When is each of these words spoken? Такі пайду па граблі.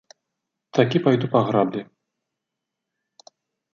Такі 0.77 1.01
пайду 1.05 1.29
па 1.35 1.41
граблі. 1.49 1.81